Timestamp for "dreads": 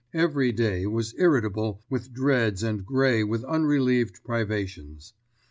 2.11-2.63